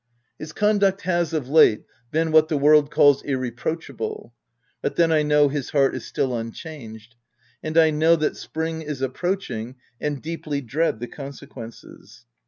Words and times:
His 0.39 0.51
conduct 0.51 1.01
has 1.01 1.31
of 1.31 1.47
late, 1.47 1.83
been 2.09 2.31
what 2.31 2.47
the 2.47 2.57
world 2.57 2.89
calls 2.89 3.21
irreproachable; 3.21 4.33
but 4.81 4.95
then 4.95 5.11
I 5.11 5.21
know 5.21 5.47
his 5.47 5.69
heart 5.69 5.93
is 5.93 6.07
still 6.07 6.35
unchanged;— 6.35 7.13
and 7.63 7.77
I 7.77 7.91
know 7.91 8.15
that 8.15 8.35
spring 8.35 8.81
is 8.81 9.03
approaching, 9.03 9.75
and 9.99 10.19
deeply 10.19 10.59
dread 10.59 11.01
the 11.01 11.07
conse 11.07 11.47
quences. 11.47 12.23